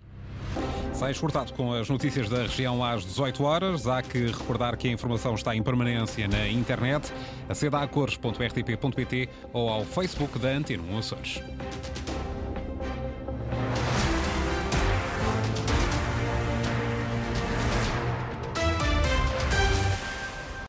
Sai 0.95 1.11
exportado 1.11 1.53
com 1.55 1.73
as 1.73 1.89
notícias 1.89 2.29
da 2.29 2.43
região 2.43 2.83
às 2.83 3.05
18 3.05 3.43
horas. 3.43 3.87
Há 3.87 4.01
que 4.01 4.27
recordar 4.27 4.77
que 4.77 4.89
a 4.89 4.93
informação 4.93 5.35
está 5.35 5.55
em 5.55 5.63
permanência 5.63 6.29
na 6.29 6.49
internet. 6.49 7.13
Aceda 7.49 7.81
a 7.81 7.87
cores.rtp.pt 7.87 9.29
ou 9.53 9.69
ao 9.69 9.85
Facebook 9.85 10.39
da 10.39 10.51
Antena 10.51 10.99
Açores. 10.99 11.43